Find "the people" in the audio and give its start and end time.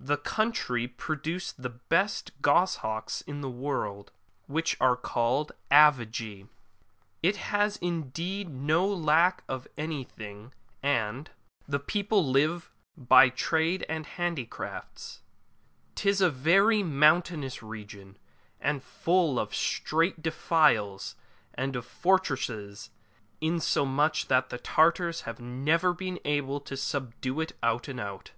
11.70-12.30